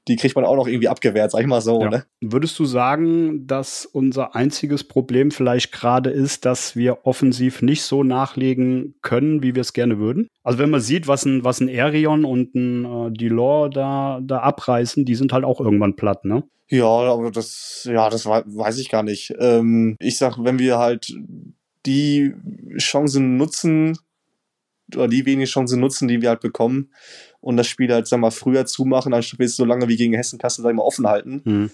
[0.08, 1.82] die kriegt man auch noch irgendwie abgewehrt, sag ich mal so.
[1.82, 1.90] Ja.
[1.90, 2.06] Ne?
[2.22, 8.04] Würdest du sagen, dass unser einziges Problem vielleicht gerade ist, dass wir offensiv nicht so
[8.04, 10.28] nachlegen können, wie wir es gerne würden?
[10.44, 14.40] Also wenn man sieht, was ein, was ein Arion und ein äh, Delor da, da
[14.40, 16.44] abreißen, die sind halt auch irgendwann platt, ne?
[16.68, 19.34] Ja, aber das, ja, das weiß ich gar nicht.
[19.40, 21.14] Ähm, ich sag, wenn wir halt
[21.86, 22.34] die
[22.78, 23.98] Chancen nutzen,
[24.96, 26.92] oder die wenigen Chancen nutzen, die wir halt bekommen,
[27.42, 30.14] und das Spiel halt, sag mal, früher zumachen, anstatt wir es so lange wie gegen
[30.14, 31.42] Hessen-Kassel, sag ich mal, offen halten.
[31.44, 31.72] Mhm.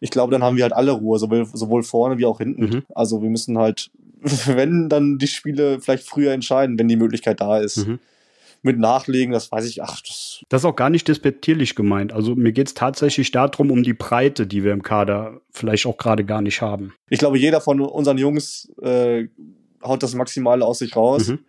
[0.00, 2.64] Ich glaube, dann haben wir halt alle Ruhe, sowohl, sowohl vorne wie auch hinten.
[2.64, 2.82] Mhm.
[2.94, 3.90] Also wir müssen halt,
[4.46, 7.86] wenn, dann die Spiele vielleicht früher entscheiden, wenn die Möglichkeit da ist.
[7.86, 7.98] Mhm.
[8.62, 10.42] Mit Nachlegen, das weiß ich, ach, das.
[10.48, 12.12] Das ist auch gar nicht despektierlich gemeint.
[12.12, 15.98] Also mir geht es tatsächlich darum, um die Breite, die wir im Kader vielleicht auch
[15.98, 16.94] gerade gar nicht haben.
[17.10, 19.28] Ich glaube, jeder von unseren Jungs äh,
[19.84, 21.28] haut das Maximale aus sich raus.
[21.28, 21.40] Mhm.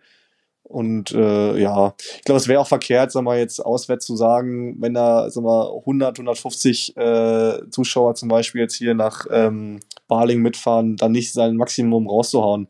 [0.62, 4.76] Und äh, ja, ich glaube, es wäre auch verkehrt, sag mal, jetzt auswärts zu sagen,
[4.80, 10.42] wenn da sag mal, 100, 150 äh, Zuschauer zum Beispiel jetzt hier nach ähm, Baling
[10.42, 12.68] mitfahren, dann nicht sein Maximum rauszuhauen.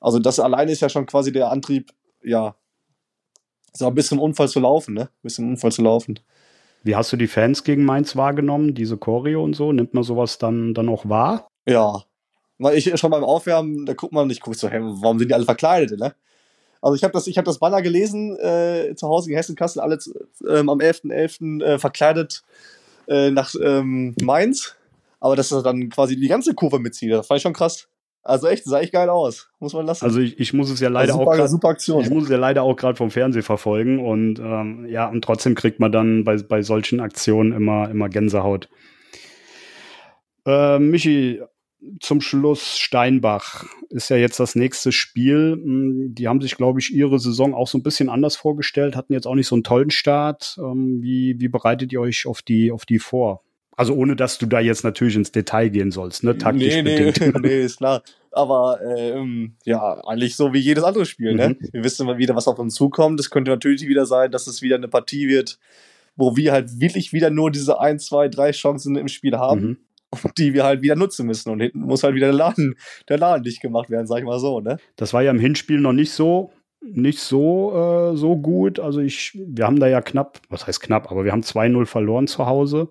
[0.00, 1.92] Also das alleine ist ja schon quasi der Antrieb,
[2.24, 2.56] ja,
[3.72, 5.02] so ein bisschen Unfall zu laufen, ne?
[5.02, 6.18] Ein bisschen Unfall zu laufen.
[6.82, 9.72] Wie hast du die Fans gegen Mainz wahrgenommen, diese Choreo und so?
[9.72, 11.46] Nimmt man sowas dann, dann auch wahr?
[11.66, 12.02] Ja.
[12.58, 15.34] Weil ich schon beim Aufwärmen, da guckt man nicht, guckt so, hey, warum sind die
[15.34, 16.14] alle verkleidet, ne?
[16.82, 19.98] Also ich habe das, ich hab das Banner gelesen, äh, zu Hause in Hessen-Kassel, alle
[20.48, 21.12] ähm, am 11.11.
[21.12, 22.42] .11., äh, verkleidet
[23.06, 24.74] äh, nach ähm, Mainz.
[25.20, 27.88] Aber dass er dann quasi die ganze Kurve mitzieht, das fand ich schon krass.
[28.24, 29.50] Also echt, sah echt geil aus.
[29.60, 30.04] Muss man lassen.
[30.04, 32.02] Also ich, ich muss es ja leider super, auch grad, super Aktion.
[32.02, 35.54] Ich muss es ja leider auch gerade vom Fernsehen verfolgen und ähm, ja, und trotzdem
[35.54, 38.68] kriegt man dann bei, bei solchen Aktionen immer, immer Gänsehaut.
[40.46, 41.40] Äh, Michi,
[42.00, 45.52] zum Schluss Steinbach ist ja jetzt das nächste Spiel.
[45.62, 49.12] Hm, die haben sich, glaube ich, ihre Saison auch so ein bisschen anders vorgestellt, hatten
[49.12, 50.56] jetzt auch nicht so einen tollen Start.
[50.58, 53.42] Ähm, wie, wie bereitet ihr euch auf die, auf die vor?
[53.74, 56.36] Also ohne, dass du da jetzt natürlich ins Detail gehen sollst, ne?
[56.36, 57.40] Taktisch nee, nee, bedingt.
[57.42, 58.02] nee, ist klar.
[58.30, 61.56] Aber ähm, ja, eigentlich so wie jedes andere Spiel, ne?
[61.58, 61.68] mhm.
[61.72, 63.18] Wir wissen mal wieder, was auf uns zukommt.
[63.18, 65.58] Es könnte natürlich wieder sein, dass es wieder eine Partie wird,
[66.16, 69.60] wo wir halt wirklich wieder nur diese ein, zwei, drei Chancen im Spiel haben.
[69.60, 69.76] Mhm
[70.38, 71.50] die wir halt wieder nutzen müssen.
[71.50, 72.76] Und hinten muss halt wieder der Laden,
[73.08, 74.78] der Laden dicht gemacht werden, sag ich mal so, ne?
[74.96, 78.78] Das war ja im Hinspiel noch nicht so, nicht so, äh, so gut.
[78.78, 82.26] Also ich, wir haben da ja knapp, was heißt knapp, aber wir haben 2-0 verloren
[82.26, 82.88] zu Hause.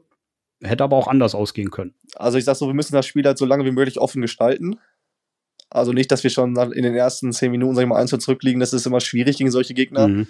[0.63, 1.95] Hätte aber auch anders ausgehen können.
[2.15, 4.79] Also ich sag so, wir müssen das Spiel halt so lange wie möglich offen gestalten.
[5.69, 8.59] Also nicht, dass wir schon in den ersten zehn Minuten, sag ich mal, eins zurückliegen.
[8.59, 10.07] Das ist immer schwierig gegen solche Gegner.
[10.07, 10.27] Mhm.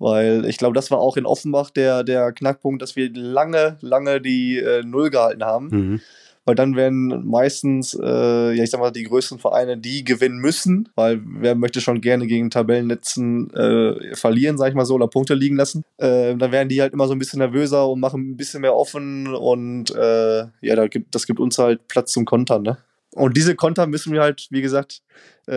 [0.00, 4.20] Weil ich glaube, das war auch in Offenbach der, der Knackpunkt, dass wir lange, lange
[4.20, 5.68] die äh, Null gehalten haben.
[5.68, 6.00] Mhm
[6.48, 10.88] weil dann werden meistens, äh, ja, ich sag mal, die größten Vereine, die gewinnen müssen,
[10.94, 15.34] weil wer möchte schon gerne gegen Tabellennetzen äh, verlieren, sag ich mal so, oder Punkte
[15.34, 15.84] liegen lassen.
[15.98, 18.74] Äh, dann werden die halt immer so ein bisschen nervöser und machen ein bisschen mehr
[18.74, 22.78] offen und äh, ja, da gibt, das gibt uns halt Platz zum Kontern, ne?
[23.12, 25.02] Und diese Konter müssen wir halt, wie gesagt,
[25.48, 25.52] äh,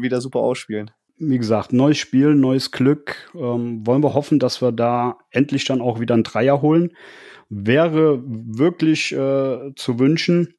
[0.00, 3.28] wieder super ausspielen wie gesagt, neues Spiel, neues Glück.
[3.34, 6.92] Ähm, wollen wir hoffen, dass wir da endlich dann auch wieder einen Dreier holen
[7.48, 10.54] wäre wirklich äh, zu wünschen.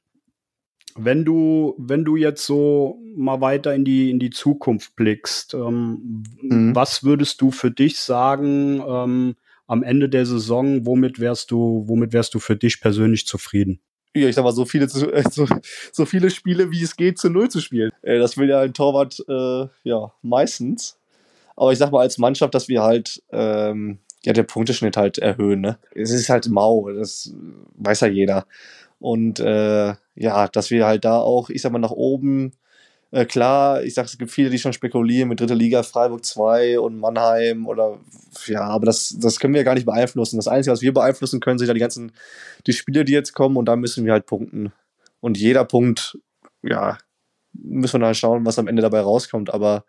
[0.95, 6.23] Wenn du, wenn du jetzt so mal weiter in die, in die Zukunft blickst, ähm,
[6.41, 6.75] mhm.
[6.75, 9.35] was würdest du für dich sagen, ähm,
[9.67, 13.79] am Ende der Saison, womit wärst du, womit wärst du für dich persönlich zufrieden?
[14.15, 15.47] Ja, ich sag mal, so viele, äh, so,
[15.91, 17.91] so viele Spiele, wie es geht, zu Null zu spielen.
[18.01, 20.97] Äh, das will ja ein Torwart, äh, ja, meistens.
[21.55, 25.61] Aber ich sag mal, als Mannschaft, dass wir halt, ähm, ja, der Punkteschnitt halt erhöhen.
[25.61, 25.77] Ne?
[25.91, 27.33] Es ist halt mau, das
[27.75, 28.45] weiß ja jeder.
[28.99, 32.51] Und äh, ja, dass wir halt da auch, ich sag mal, nach oben,
[33.11, 36.79] äh, klar, ich sag, es gibt viele, die schon spekulieren mit dritter Liga, Freiburg 2
[36.79, 37.99] und Mannheim oder
[38.45, 40.37] ja, aber das, das können wir ja gar nicht beeinflussen.
[40.37, 42.11] Das Einzige, was wir beeinflussen können, sind ja die ganzen,
[42.67, 44.73] die Spiele, die jetzt kommen und da müssen wir halt punkten.
[45.21, 46.17] Und jeder Punkt,
[46.61, 46.97] ja,
[47.53, 49.53] müssen wir dann schauen, was am Ende dabei rauskommt.
[49.53, 49.85] Aber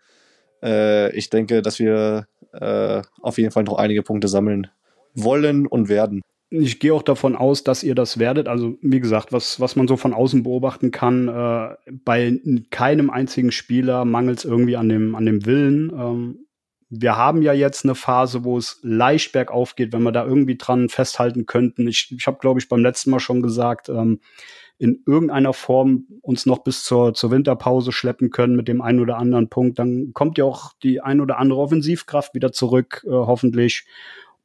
[0.62, 4.68] äh, ich denke, dass wir äh, auf jeden Fall noch einige Punkte sammeln
[5.14, 6.22] wollen und werden.
[6.52, 8.48] Ich gehe auch davon aus, dass ihr das werdet.
[8.48, 13.52] Also wie gesagt, was, was man so von außen beobachten kann, äh, bei keinem einzigen
[13.52, 15.92] Spieler mangelt es irgendwie an dem, an dem Willen.
[15.96, 16.38] Ähm,
[16.90, 20.56] wir haben ja jetzt eine Phase, wo es leicht bergauf geht, wenn wir da irgendwie
[20.56, 21.86] dran festhalten könnten.
[21.86, 24.20] Ich, ich habe, glaube ich, beim letzten Mal schon gesagt, ähm,
[24.78, 29.18] in irgendeiner Form uns noch bis zur, zur Winterpause schleppen können mit dem einen oder
[29.18, 33.84] anderen Punkt, dann kommt ja auch die ein oder andere Offensivkraft wieder zurück, äh, hoffentlich.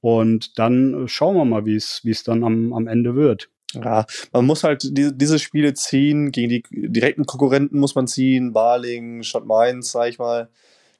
[0.01, 3.49] Und dann schauen wir mal, wie es wie es dann am, am Ende wird.
[3.73, 8.53] Ja, man muss halt die, diese Spiele ziehen, gegen die direkten Konkurrenten muss man ziehen,
[8.53, 10.49] Barling, Schott Mainz, sag ich mal.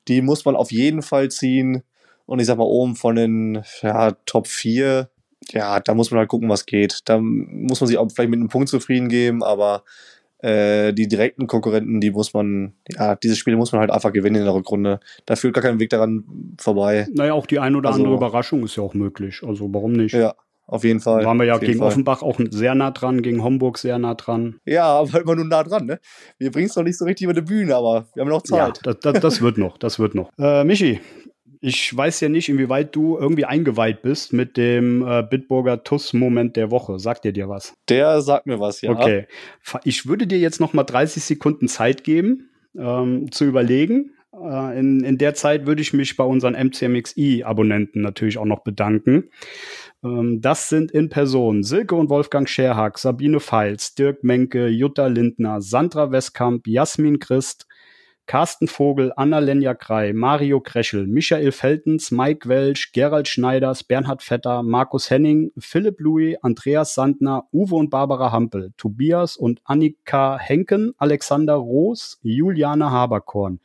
[0.07, 1.83] Die muss man auf jeden Fall ziehen.
[2.25, 5.09] Und ich sag mal, oben von den ja, Top 4,
[5.51, 6.99] ja, da muss man halt gucken, was geht.
[7.05, 9.83] Da muss man sich auch vielleicht mit einem Punkt zufrieden geben, aber
[10.39, 14.37] äh, die direkten Konkurrenten, die muss man, ja, diese Spiele muss man halt einfach gewinnen
[14.37, 14.99] in der Rückrunde.
[15.25, 16.23] Da führt gar kein Weg daran
[16.57, 17.07] vorbei.
[17.11, 19.41] Naja, auch die ein oder also, andere Überraschung ist ja auch möglich.
[19.45, 20.13] Also warum nicht?
[20.13, 20.35] Ja,
[20.67, 21.21] auf jeden Fall.
[21.21, 21.89] Da waren wir ja gegen Fall.
[21.89, 24.59] Offenbach auch sehr nah dran, gegen Homburg sehr nah dran.
[24.65, 25.99] Ja, aber immer nur nah dran, ne?
[26.39, 28.77] Wir bringen es noch nicht so richtig über die Bühne, aber wir haben noch Zeit.
[28.77, 30.31] Ja, das, das, das wird noch, das wird noch.
[30.37, 30.99] Äh, Michi,
[31.61, 36.69] ich weiß ja nicht, inwieweit du irgendwie eingeweiht bist mit dem äh, Bitburger TUS-Moment der
[36.69, 36.99] Woche.
[36.99, 37.73] Sagt dir dir was?
[37.89, 38.91] Der sagt mir was, ja.
[38.91, 39.27] Okay.
[39.83, 44.11] Ich würde dir jetzt noch mal 30 Sekunden Zeit geben, ähm, zu überlegen.
[44.41, 49.29] Äh, in, in der Zeit würde ich mich bei unseren MCMXI-Abonnenten natürlich auch noch bedanken.
[50.03, 55.61] Ähm, das sind in Person Silke und Wolfgang Scherhack, Sabine Feils, Dirk Menke, Jutta Lindner,
[55.61, 57.67] Sandra Westkamp, Jasmin Christ,
[58.27, 65.11] Carsten Vogel, Anna-Lenja Krei, Mario Kreschel, Michael Feltens, Mike Welsch, Gerald Schneiders, Bernhard Vetter, Markus
[65.11, 72.19] Henning, Philipp Louis, Andreas Sandner, Uwe und Barbara Hampel, Tobias und Annika Henken, Alexander Roos,
[72.23, 73.59] Juliane Haberkorn,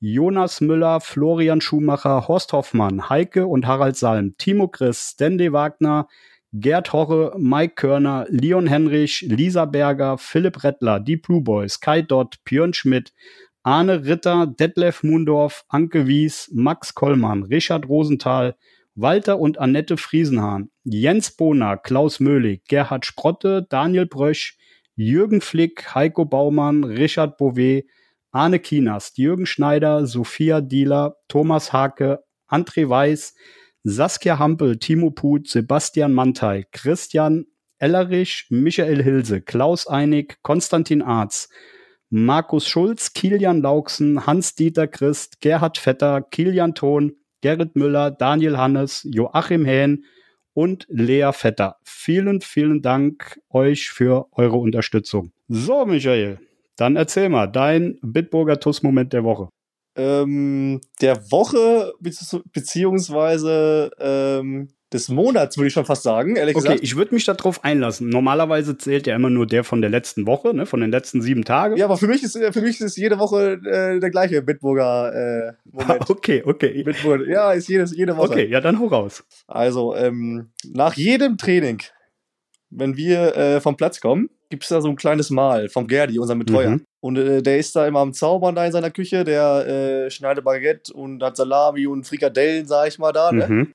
[0.00, 6.08] Jonas Müller, Florian Schumacher, Horst Hoffmann, Heike und Harald Salm, Timo Chris, Stanley Wagner,
[6.52, 12.38] Gerd Horre, Mike Körner, Leon Henrich, Lisa Berger, Philipp Rettler, die Blue Boys, Kai Dott,
[12.44, 13.12] Björn Schmidt,
[13.62, 18.56] Arne Ritter, Detlef Mundorf, Anke Wies, Max Kollmann, Richard Rosenthal,
[18.94, 24.56] Walter und Annette Friesenhahn, Jens Bohner, Klaus Möhlig, Gerhard Sprotte, Daniel Brösch,
[24.96, 27.84] Jürgen Flick, Heiko Baumann, Richard Bouvet,
[28.32, 33.34] Arne Kienast, Jürgen Schneider, Sophia Dieler, Thomas Hake, André Weiß,
[33.82, 37.46] Saskia Hampel, Timo Put, Sebastian Mantei, Christian
[37.78, 41.48] Ellerich, Michael Hilse, Klaus Einig, Konstantin Arz,
[42.10, 49.64] Markus Schulz, Kilian Lauksen, Hans-Dieter Christ, Gerhard Vetter, Kilian Thon, Gerrit Müller, Daniel Hannes, Joachim
[49.64, 50.04] Hähn
[50.52, 51.76] und Lea Vetter.
[51.84, 55.32] Vielen, vielen Dank euch für eure Unterstützung.
[55.48, 56.38] So, Michael,
[56.80, 59.48] dann erzähl mal, dein Bitburger TUS-Moment der Woche.
[59.96, 66.78] Ähm, der Woche, beziehungsweise ähm, des Monats, würde ich schon fast sagen, ehrlich okay, gesagt.
[66.78, 68.08] Okay, ich würde mich darauf einlassen.
[68.08, 71.44] Normalerweise zählt ja immer nur der von der letzten Woche, ne, von den letzten sieben
[71.44, 71.76] Tagen.
[71.76, 75.52] Ja, aber für mich ist, für mich ist jede Woche äh, der gleiche Bitburger äh,
[75.70, 76.08] Moment.
[76.08, 76.82] okay, okay.
[76.82, 78.30] Bitburger, ja, ist jedes, jede Woche.
[78.30, 79.24] Okay, ja, dann hau raus.
[79.46, 81.82] Also, ähm, nach jedem Training,
[82.70, 86.18] wenn wir äh, vom Platz kommen, gibt es da so ein kleines Mal vom Gerdi,
[86.18, 86.70] unserem Betreuer.
[86.70, 86.84] Mhm.
[87.00, 90.44] Und äh, der ist da immer am Zaubern da in seiner Küche, der äh, schneidet
[90.44, 93.32] Baguette und hat Salami und Frikadellen, sag ich mal, da.
[93.32, 93.46] Ne?
[93.48, 93.72] Mhm.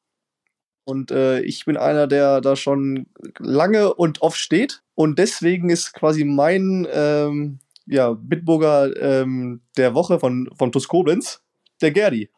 [0.85, 3.07] Und äh, ich bin einer, der da schon
[3.39, 4.83] lange und oft steht.
[4.93, 11.41] Und deswegen ist quasi mein ähm, ja, Bitburger ähm, der Woche von, von TuS Koblenz
[11.81, 12.29] der Gerdi.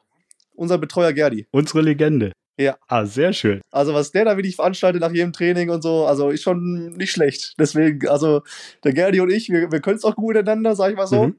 [0.55, 1.47] Unser Betreuer Gerdi.
[1.51, 2.31] Unsere Legende.
[2.57, 2.77] Ja.
[2.87, 3.61] Ah, sehr schön.
[3.71, 7.11] Also, was der da wirklich veranstaltet nach jedem Training und so, also ist schon nicht
[7.11, 7.53] schlecht.
[7.59, 8.41] Deswegen, also,
[8.83, 11.27] der Gerdi und ich, wir, wir können es auch gut miteinander, sag ich mal so.
[11.27, 11.35] Mhm.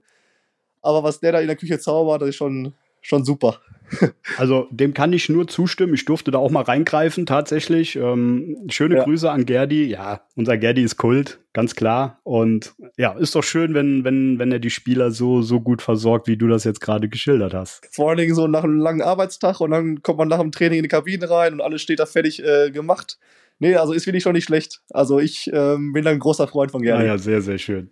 [0.80, 2.72] Aber was der da in der Küche zaubert, das ist schon,
[3.08, 3.60] schon super.
[4.36, 5.94] Also dem kann ich nur zustimmen.
[5.94, 7.96] Ich durfte da auch mal reingreifen, tatsächlich.
[7.96, 9.04] Ähm, schöne ja.
[9.04, 9.86] Grüße an Gerdi.
[9.86, 12.20] Ja, unser Gerdi ist Kult, ganz klar.
[12.22, 16.28] Und ja, ist doch schön, wenn, wenn, wenn er die Spieler so, so gut versorgt,
[16.28, 17.88] wie du das jetzt gerade geschildert hast.
[17.90, 20.80] Vor allen Dingen so nach einem langen Arbeitstag und dann kommt man nach dem Training
[20.80, 23.18] in die Kabine rein und alles steht da fertig äh, gemacht.
[23.58, 24.82] Nee, also ist wirklich schon nicht schlecht.
[24.90, 27.04] Also ich ähm, bin ein großer Freund von Gerdi.
[27.04, 27.90] Ja, ja, sehr, sehr schön.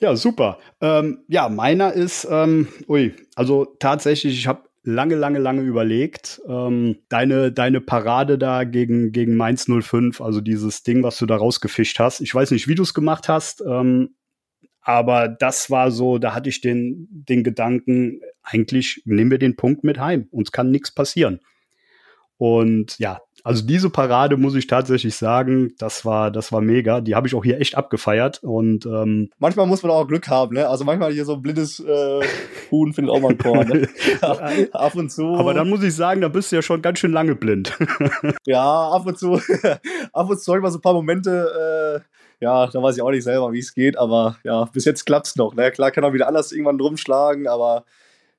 [0.00, 0.58] Ja, super.
[0.80, 6.40] Ähm, ja, meiner ist, ähm, ui, also tatsächlich, ich habe lange, lange, lange überlegt.
[6.48, 11.36] Ähm, deine, deine Parade da gegen, gegen Mainz 05, also dieses Ding, was du da
[11.36, 12.20] rausgefischt hast.
[12.22, 14.14] Ich weiß nicht, wie du es gemacht hast, ähm,
[14.80, 19.84] aber das war so, da hatte ich den, den Gedanken, eigentlich nehmen wir den Punkt
[19.84, 20.28] mit heim.
[20.30, 21.40] Uns kann nichts passieren.
[22.38, 27.00] Und ja, also diese Parade muss ich tatsächlich sagen, das war, das war mega.
[27.00, 28.42] Die habe ich auch hier echt abgefeiert.
[28.42, 30.68] Und ähm, manchmal muss man auch Glück haben, ne?
[30.68, 32.20] Also manchmal hier so ein blindes äh,
[32.70, 33.88] Huhn findet auch mal ein Tor, ne?
[34.72, 35.34] ab und zu.
[35.34, 37.76] Aber dann muss ich sagen, da bist du ja schon ganz schön lange blind.
[38.46, 39.40] ja, ab und zu,
[40.12, 42.00] ab und zu habe ich mal so ein paar Momente.
[42.00, 45.04] Äh, ja, da weiß ich auch nicht selber, wie es geht, aber ja, bis jetzt
[45.04, 45.54] klappt es noch.
[45.54, 45.70] Ne?
[45.70, 47.84] Klar kann er wieder anders irgendwann drumschlagen, aber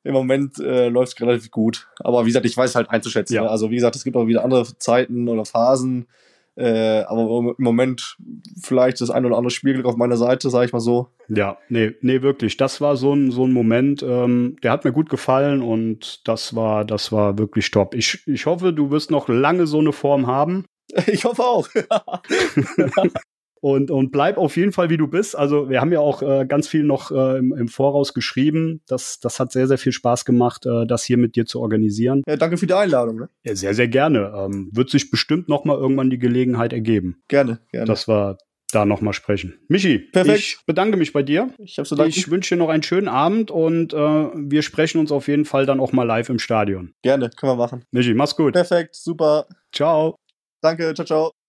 [0.04, 1.88] im Moment äh, läuft es relativ gut.
[2.00, 3.36] Aber wie gesagt, ich weiß halt einzuschätzen.
[3.36, 3.44] Ja.
[3.44, 3.50] Ne?
[3.50, 6.08] Also wie gesagt, es gibt auch wieder andere Zeiten oder Phasen.
[6.56, 8.18] Äh, aber im Moment
[8.62, 11.08] vielleicht das ein oder andere Spielglück auf meiner Seite, sage ich mal so.
[11.30, 12.58] Ja, nee, nee, wirklich.
[12.58, 16.54] Das war so ein, so ein Moment, ähm, der hat mir gut gefallen und das
[16.56, 17.96] war, das war wirklich top.
[17.96, 20.66] Ich, ich hoffe, du wirst noch lange so eine Form haben.
[21.08, 21.70] Ich hoffe auch.
[23.62, 25.38] Und, und bleib auf jeden Fall, wie du bist.
[25.38, 28.82] Also wir haben ja auch äh, ganz viel noch äh, im, im Voraus geschrieben.
[28.88, 32.24] Das, das hat sehr, sehr viel Spaß gemacht, äh, das hier mit dir zu organisieren.
[32.28, 33.18] Ja, danke für die Einladung.
[33.18, 33.30] Ne?
[33.44, 34.34] Ja, sehr, sehr gerne.
[34.36, 37.86] Ähm, wird sich bestimmt noch mal irgendwann die Gelegenheit ergeben, Gerne, gerne.
[37.86, 38.38] dass wir
[38.72, 39.60] da noch mal sprechen.
[39.68, 40.40] Michi, Perfekt.
[40.40, 41.50] ich bedanke mich bei dir.
[41.60, 42.02] ich habe so.
[42.04, 45.66] Ich wünsche dir noch einen schönen Abend und äh, wir sprechen uns auf jeden Fall
[45.66, 46.94] dann auch mal live im Stadion.
[47.04, 47.84] Gerne, können wir machen.
[47.92, 48.54] Michi, mach's gut.
[48.54, 49.46] Perfekt, super.
[49.72, 50.16] Ciao.
[50.62, 51.41] Danke, ciao, ciao.